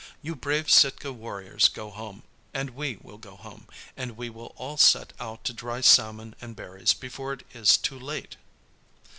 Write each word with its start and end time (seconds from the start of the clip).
You 0.23 0.35
brave 0.35 0.67
Sitka 0.67 1.13
warriors 1.13 1.69
go 1.69 1.91
home, 1.91 2.23
and 2.55 2.71
we 2.71 2.97
will 3.03 3.19
go 3.19 3.35
home, 3.35 3.67
and 3.95 4.17
we 4.17 4.31
will 4.31 4.51
all 4.57 4.75
set 4.75 5.13
out 5.19 5.43
to 5.43 5.53
dry 5.53 5.81
salmon 5.81 6.35
and 6.41 6.55
berries 6.55 6.95
before 6.95 7.33
it 7.33 7.45
is 7.53 7.77
too 7.77 7.99
late." 7.99 8.35